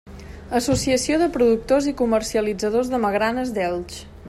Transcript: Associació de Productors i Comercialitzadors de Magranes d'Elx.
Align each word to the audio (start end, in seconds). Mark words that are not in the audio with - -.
Associació 0.59 1.19
de 1.23 1.27
Productors 1.35 1.89
i 1.91 1.95
Comercialitzadors 2.01 2.91
de 2.95 3.01
Magranes 3.07 3.53
d'Elx. 3.59 4.05